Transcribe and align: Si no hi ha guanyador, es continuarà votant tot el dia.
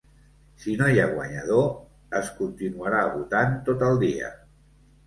Si 0.63 0.73
no 0.79 0.87
hi 0.93 0.97
ha 1.01 1.05
guanyador, 1.11 1.67
es 2.23 2.33
continuarà 2.41 3.07
votant 3.19 3.57
tot 3.71 3.87
el 3.91 4.07
dia. 4.09 4.35